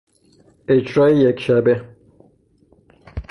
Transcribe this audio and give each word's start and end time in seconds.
اجرای 0.67 1.17
یکشبه 1.17 1.89